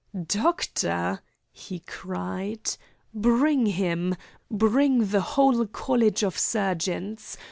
"Doctor!" 0.25 1.21
he 1.51 1.77
cried. 1.81 2.75
"Bring 3.13 3.67
him! 3.67 4.15
Bring 4.49 5.05
the 5.09 5.21
whole 5.21 5.67
College 5.67 6.23
of 6.23 6.35
Surgeons. 6.39 7.37